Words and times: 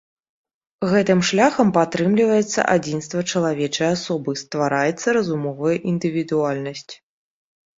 Гэтым 0.91 1.19
шляхам 1.29 1.67
падтрымліваецца 1.75 2.65
адзінства 2.77 3.19
чалавечай 3.33 3.89
асобы, 3.97 4.31
ствараецца 4.43 5.07
разумовая 5.19 5.75
індывідуальнасць. 5.93 6.91